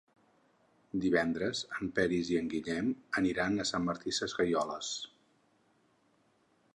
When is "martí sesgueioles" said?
3.91-4.91